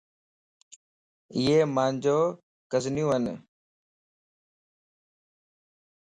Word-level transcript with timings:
ايي 1.35 1.57
مانجو 1.75 2.19
ڪزنيون 2.71 3.09
ون 3.29 3.35